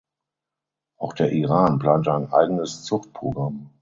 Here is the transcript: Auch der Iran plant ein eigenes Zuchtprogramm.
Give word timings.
Auch 0.97 1.13
der 1.13 1.31
Iran 1.31 1.77
plant 1.77 2.07
ein 2.07 2.33
eigenes 2.33 2.81
Zuchtprogramm. 2.85 3.69